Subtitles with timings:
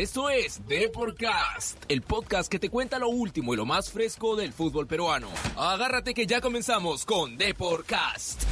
[0.00, 4.54] Esto es Deporcast, el podcast que te cuenta lo último y lo más fresco del
[4.54, 5.28] fútbol peruano.
[5.58, 8.44] Agárrate que ya comenzamos con Deporcast.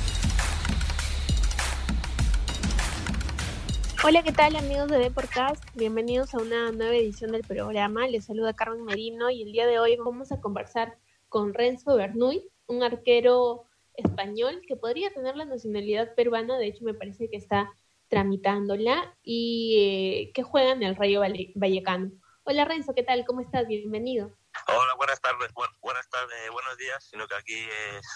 [4.04, 5.64] Hola, ¿qué tal amigos de Deporcast?
[5.74, 8.06] Bienvenidos a una nueva edición del programa.
[8.08, 10.98] Les saluda Carmen Merino y el día de hoy vamos a conversar
[11.30, 16.92] con Renzo Bernuy, un arquero español que podría tener la nacionalidad peruana, de hecho me
[16.92, 17.70] parece que está
[18.09, 21.21] tramitándola y eh, que juega en el Rayo
[21.54, 22.11] Vallecano.
[22.44, 23.25] Hola Renzo, ¿qué tal?
[23.26, 23.67] ¿Cómo estás?
[23.67, 24.32] Bienvenido.
[24.67, 28.07] Hola, buenas tardes, buenas tardes, buenos días, sino que aquí es...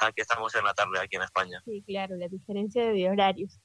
[0.00, 1.60] Aquí estamos en la tarde aquí en España.
[1.64, 3.58] Sí, claro, la diferencia de horarios.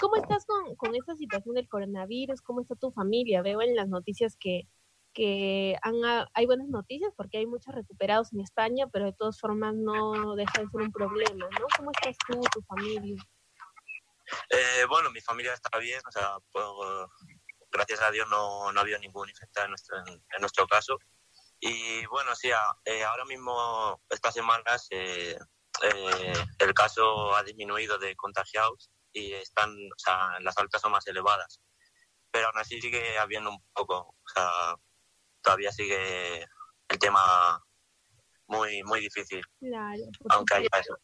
[0.00, 2.40] ¿Cómo estás con, con esta situación del coronavirus?
[2.40, 3.42] ¿Cómo está tu familia?
[3.42, 4.68] Veo en las noticias que,
[5.12, 5.94] que han,
[6.34, 10.60] hay buenas noticias porque hay muchos recuperados en España, pero de todas formas no deja
[10.60, 11.66] de ser un problema, ¿no?
[11.76, 13.20] ¿Cómo estás tú, tu familia?
[14.48, 16.36] Eh, bueno, mi familia está bien, o sea,
[17.70, 20.98] gracias a Dios no, no ha habido ningún infectado en nuestro, en, nuestro caso.
[21.60, 22.50] Y bueno, sí,
[22.84, 25.38] eh, ahora mismo, estas semanas, eh,
[26.58, 31.60] el caso ha disminuido de contagiados y están, o sea, las altas son más elevadas.
[32.30, 34.74] Pero aún así sigue habiendo un poco, o sea,
[35.42, 36.42] todavía sigue
[36.88, 37.62] el tema
[38.46, 39.42] muy, muy difícil.
[39.60, 40.02] Claro.
[40.30, 40.96] Aunque haya eso.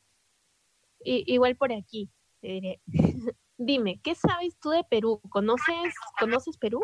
[1.01, 2.81] Y, igual por aquí te diré.
[3.57, 5.21] Dime, ¿qué sabes tú de Perú?
[5.31, 6.81] ¿Conoces, ¿Conoces Perú?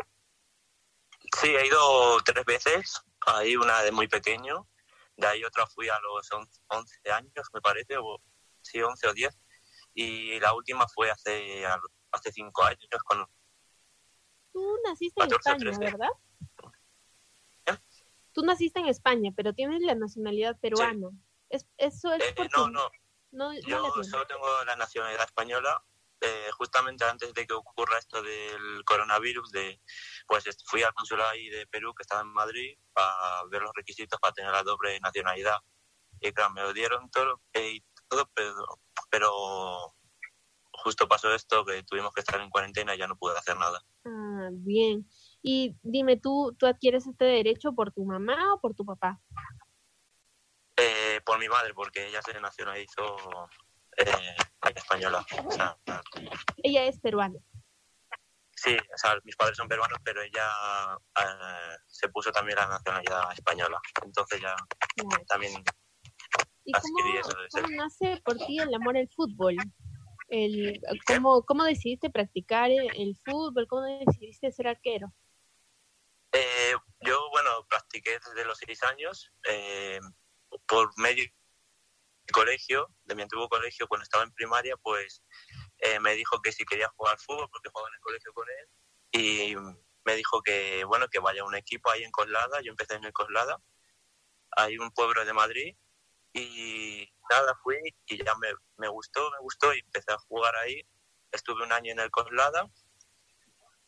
[1.39, 3.01] Sí, he ido tres veces.
[3.25, 4.67] Ahí una de muy pequeño.
[5.15, 6.29] De ahí otra fui a los
[6.67, 8.21] 11 años, me parece, o
[8.61, 9.39] sí, 11 o 10.
[9.93, 11.65] Y la última fue hace,
[12.11, 12.85] hace cinco años.
[13.05, 13.25] Con
[14.51, 16.09] Tú naciste en España, ¿verdad?
[17.67, 17.77] ¿Eh?
[18.33, 21.09] Tú naciste en España, pero tienes la nacionalidad peruana.
[21.49, 22.89] ¿Es, ¿Eso es eh, no, no,
[23.31, 25.83] yo solo tengo la nacionalidad española.
[26.21, 29.81] Eh, justamente antes de que ocurra esto del coronavirus, de,
[30.25, 34.19] pues fui al consulado ahí de Perú, que estaba en Madrid, para ver los requisitos
[34.19, 35.57] para tener la doble nacionalidad.
[36.21, 38.65] Y claro, me lo dieron todo, eh, y todo pero,
[39.11, 39.95] pero
[40.71, 43.83] justo pasó esto, que tuvimos que estar en cuarentena y ya no pude hacer nada.
[44.05, 45.07] Ah, bien.
[45.41, 49.19] Y dime, ¿tú, ¿tú adquieres este derecho por tu mamá o por tu papá?
[50.77, 53.15] Eh, por mi madre, porque ella se nacionalizó
[53.97, 54.35] eh,
[54.75, 55.25] española.
[56.57, 57.39] ella es peruana.
[58.55, 60.49] Sí, o sea, mis padres son peruanos, pero ella
[61.19, 63.79] eh, se puso también la nacionalidad española.
[64.03, 64.55] Entonces ya
[65.27, 65.63] también
[66.65, 69.55] ¿Y cómo, eso cómo nace por ti el amor al fútbol?
[70.29, 73.67] El, ¿cómo, ¿Cómo decidiste practicar el fútbol?
[73.67, 75.13] ¿Cómo decidiste ser arquero?
[76.31, 79.31] Eh, yo, bueno, practiqué desde los seis años.
[79.47, 79.99] Eh,
[80.67, 85.23] por medio del colegio, de mi antiguo colegio, cuando estaba en primaria, pues
[85.79, 88.69] eh, me dijo que si quería jugar fútbol, porque jugaba en el colegio con él,
[89.11, 89.55] y
[90.03, 93.05] me dijo que, bueno, que vaya a un equipo ahí en Coslada, yo empecé en
[93.05, 93.61] el Coslada,
[94.51, 95.75] hay un pueblo de Madrid,
[96.33, 97.77] y nada, fui
[98.07, 100.81] y ya me, me gustó, me gustó, y empecé a jugar ahí,
[101.31, 102.69] estuve un año en el Coslada,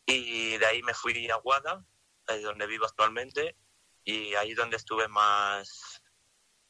[0.06, 1.84] y de ahí me fui a Guada,
[2.42, 3.56] donde vivo actualmente,
[4.04, 6.02] y ahí donde estuve más,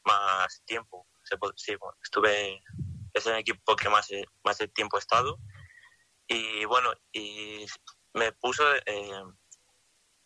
[0.05, 1.07] más tiempo.
[1.55, 2.61] Sí, estuve,
[3.13, 4.07] es el equipo que más,
[4.43, 5.37] más tiempo he estado.
[6.27, 7.65] Y bueno, y
[8.13, 9.23] me puso, eh,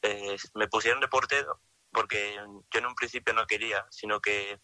[0.02, 1.62] eh, me pusieron de portero
[1.92, 4.60] porque yo en un principio no quería, sino que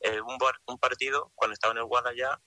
[0.00, 2.40] eh, un, un, partido, cuando estaba en el Guada ya,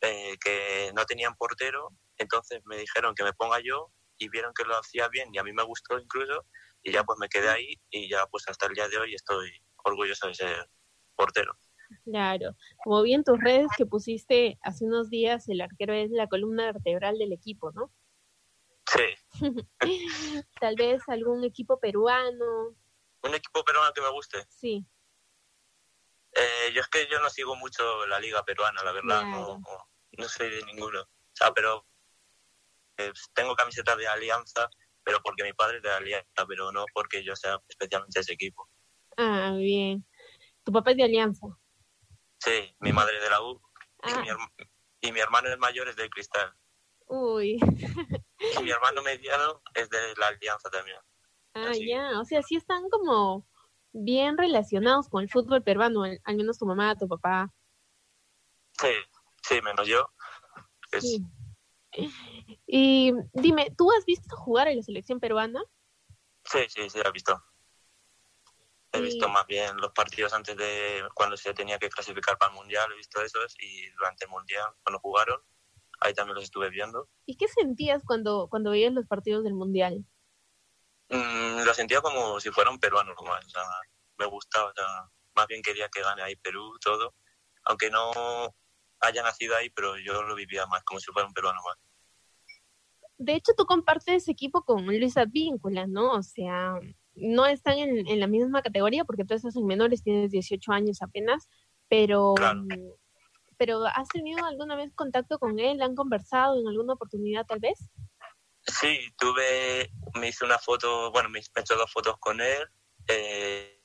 [0.00, 4.76] que no tenían portero, entonces me dijeron que me ponga yo y vieron que lo
[4.78, 6.46] hacía bien y a mí me gustó incluso
[6.82, 9.50] y ya pues me quedé ahí y ya pues hasta el día de hoy estoy
[9.84, 10.70] orgulloso de ser
[11.20, 11.54] portero.
[12.04, 16.72] Claro, como bien tus redes que pusiste hace unos días, el arquero es la columna
[16.72, 17.92] vertebral del equipo, ¿no?
[18.86, 19.08] Sí.
[20.60, 22.74] Tal vez algún equipo peruano.
[23.22, 24.46] ¿Un equipo peruano que me guste?
[24.48, 24.86] Sí.
[26.32, 29.60] Eh, yo es que yo no sigo mucho la liga peruana, la verdad, no,
[30.16, 31.02] no, soy de ninguno.
[31.02, 31.86] O sea, pero
[32.96, 34.70] eh, tengo camiseta de Alianza,
[35.02, 38.68] pero porque mi padre es de Alianza, pero no porque yo sea especialmente ese equipo.
[39.16, 40.06] Ah, bien.
[40.64, 41.46] ¿Tu papá es de Alianza?
[42.38, 43.60] Sí, mi madre es de la U
[44.02, 44.24] ah.
[45.00, 46.54] y, mi, hermano el mayor es del Cristal.
[47.06, 47.58] Uy.
[48.58, 50.98] Y mi hermano mediano es de la Alianza también.
[51.54, 53.46] Ah, ya, o sea, sí están como
[53.92, 57.52] bien relacionados con el fútbol peruano, al menos tu mamá, tu papá.
[58.80, 58.92] Sí,
[59.42, 60.08] sí, menos yo.
[60.98, 61.24] Sí.
[62.66, 65.62] Y dime, ¿tú has visto jugar a la selección peruana?
[66.44, 67.42] Sí, sí, sí, he visto.
[68.92, 72.56] He visto más bien los partidos antes de cuando se tenía que clasificar para el
[72.56, 75.40] Mundial, he visto esos y durante el Mundial, cuando jugaron,
[76.00, 77.08] ahí también los estuve viendo.
[77.24, 80.04] ¿Y qué sentías cuando, cuando veías los partidos del Mundial?
[81.08, 83.62] Mm, lo sentía como si fuera un peruano más, o sea,
[84.18, 87.14] me gustaba, o sea, más bien quería que gane ahí Perú, todo,
[87.64, 88.10] aunque no
[89.00, 91.76] haya nacido ahí, pero yo lo vivía más como si fuera un peruano más.
[93.18, 96.12] De hecho, tú compartes equipo con Luis Advíncula, ¿no?
[96.12, 96.74] O sea,
[97.20, 101.02] no están en, en, la misma categoría porque tú estás en menores, tienes 18 años
[101.02, 101.48] apenas,
[101.88, 102.62] pero, Claro.
[103.56, 105.82] pero ¿has tenido alguna vez contacto con él?
[105.82, 107.78] ¿Han conversado en alguna oportunidad tal vez?
[108.66, 112.68] Sí, tuve, me hice una foto, bueno, me he hecho dos fotos con él.
[113.08, 113.76] eh,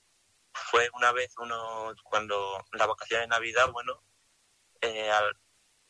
[0.53, 4.01] fue una vez uno, cuando la vacación de Navidad, bueno,
[4.81, 5.37] eh, al-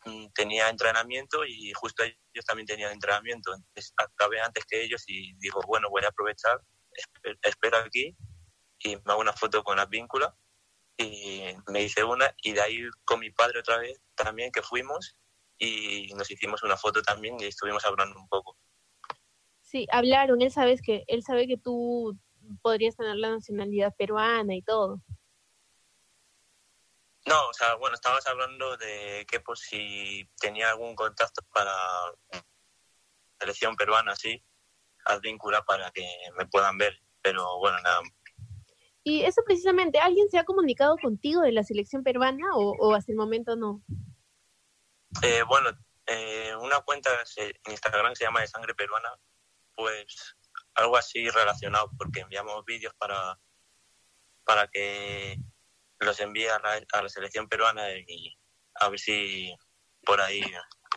[0.06, 3.54] mm, tenía entrenamiento y justo ellos también tenían entrenamiento.
[3.54, 6.60] Entonces acabé antes que ellos y digo, bueno, voy a aprovechar,
[7.42, 8.16] espero aquí
[8.80, 10.34] y me hago una foto con las vínculas
[10.98, 15.18] y me hice una y de ahí con mi padre otra vez también que fuimos
[15.58, 18.58] y nos hicimos una foto también y estuvimos hablando un poco.
[19.62, 22.18] Sí, hablaron, él sabes que él sabe que tú
[22.62, 25.02] podrías tener la nacionalidad peruana y todo.
[27.26, 31.74] No, o sea, bueno, estabas hablando de que por si tenía algún contacto para
[33.40, 34.44] selección peruana, sí,
[35.06, 36.06] al vínculo para que
[36.38, 38.02] me puedan ver, pero bueno, nada.
[39.04, 43.12] Y eso precisamente, ¿alguien se ha comunicado contigo de la selección peruana o, o hasta
[43.12, 43.84] el momento no?
[45.22, 45.70] Eh, bueno,
[46.08, 49.10] eh, una cuenta en Instagram se llama de sangre peruana,
[49.76, 50.36] pues
[50.76, 53.40] algo así relacionado, porque enviamos vídeos para,
[54.44, 55.38] para que
[56.00, 58.38] los envíe a la, a la selección peruana y
[58.76, 59.56] a ver si
[60.04, 60.42] por ahí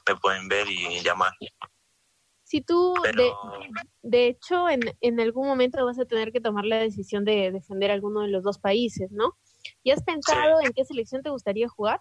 [0.07, 1.33] me pueden ver y llamar.
[2.49, 3.39] Si tú, de, Pero
[4.01, 7.91] de hecho, en, en algún momento vas a tener que tomar la decisión de defender
[7.91, 9.37] alguno de los dos países, ¿no?
[9.83, 12.01] ¿Y has pensado en qué selección te gustaría jugar?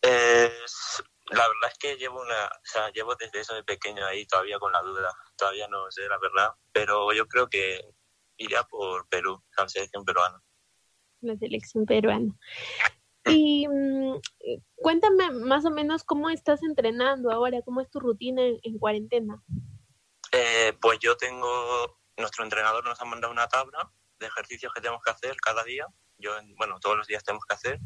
[0.00, 0.50] Eh,
[1.32, 4.58] la verdad es que llevo una, o sea, llevo desde eso de pequeño ahí todavía
[4.58, 7.78] con la duda, todavía no sé la verdad, pero yo creo que
[8.38, 10.42] iría por Perú, la selección peruana.
[11.20, 12.34] La selección peruana.
[13.26, 18.42] Y mm, eh, cuéntame más o menos cómo estás entrenando ahora, cómo es tu rutina
[18.42, 19.42] en, en cuarentena.
[20.32, 25.02] Eh, pues yo tengo, nuestro entrenador nos ha mandado una tabla de ejercicios que tenemos
[25.02, 25.86] que hacer cada día,
[26.18, 27.80] yo, bueno, todos los días tenemos que hacer,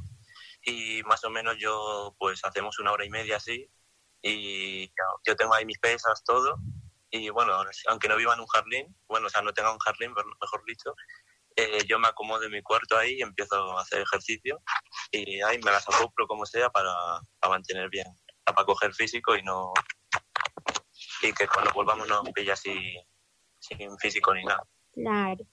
[0.63, 3.71] y más o menos yo, pues hacemos una hora y media así,
[4.21, 4.89] y
[5.25, 6.57] yo- tengo ahí mis pesas, todo,
[7.11, 7.55] y bueno,
[7.89, 10.95] aunque no viva en un jardín, bueno, o sea, no tenga un jardín, mejor dicho,
[11.57, 14.61] eh, yo me acomodo en mi cuarto ahí y empiezo a hacer ejercicio,
[15.15, 16.93] y ahí me las acoplo como sea para,
[17.41, 18.07] para mantener bien,
[18.45, 19.73] para coger físico y no
[21.23, 22.75] y que cuando volvamos no nos pille así
[23.59, 24.63] sin físico ni nada.
[24.93, 25.45] Claro.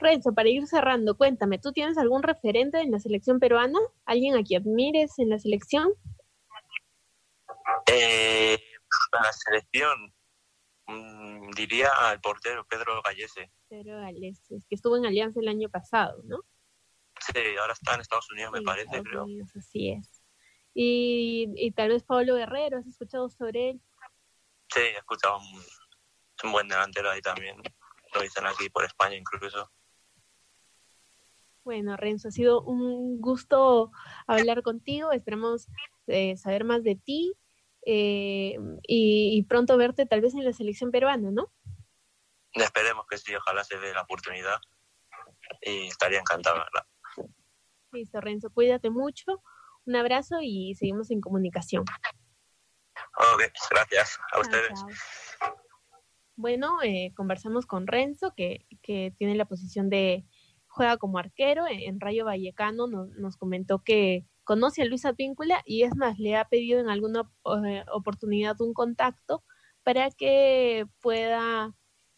[0.00, 3.78] Renzo, para ir cerrando, cuéntame, ¿tú tienes algún referente en la selección peruana?
[4.04, 5.92] ¿Alguien a quien admires en la selección?
[7.86, 8.58] Eh,
[9.10, 10.14] para la selección
[10.86, 13.50] mm, diría al portero Pedro Gallese.
[13.68, 16.38] Pedro Gales, es que estuvo en Alianza el año pasado, ¿no?
[17.32, 19.24] Sí, ahora está en Estados Unidos me parece, Estados creo.
[19.24, 20.22] Unidos, así es.
[20.74, 23.82] Y, y tal vez Pablo Guerrero, ¿has escuchado sobre él?
[24.68, 27.56] Sí, he escuchado un, buen delantero ahí también.
[28.14, 29.70] Lo dicen aquí por España incluso.
[31.64, 33.90] Bueno, Renzo, ha sido un gusto
[34.26, 35.12] hablar contigo.
[35.12, 35.68] Esperamos
[36.06, 37.34] eh, saber más de ti
[37.84, 41.52] eh, y, y pronto verte tal vez en la selección peruana, ¿no?
[42.52, 44.58] Esperemos que sí, ojalá se dé la oportunidad.
[45.62, 46.86] Y estaría encantado, ¿verdad?
[47.92, 49.42] Listo, Renzo, cuídate mucho.
[49.86, 51.84] Un abrazo y seguimos en comunicación.
[53.16, 54.84] Ok, gracias a ustedes.
[56.36, 60.24] Bueno, eh, conversamos con Renzo, que, que tiene la posición de
[60.66, 62.86] juega como arquero en, en Rayo Vallecano.
[62.86, 66.88] Nos, nos comentó que conoce a Luis Advíncula y es más, le ha pedido en
[66.88, 67.30] alguna
[67.66, 69.44] eh, oportunidad un contacto
[69.82, 71.74] para que pueda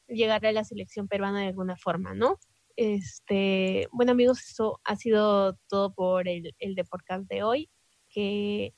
[0.06, 2.38] llegar a la selección peruana de alguna forma, ¿no?
[2.76, 6.84] Este, bueno amigos, eso ha sido todo por el, el de
[7.28, 7.70] de hoy.
[8.08, 8.74] Que,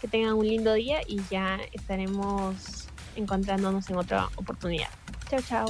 [0.00, 4.88] que tengan un lindo día y ya estaremos encontrándonos en otra oportunidad.
[5.28, 5.66] Chao, chao.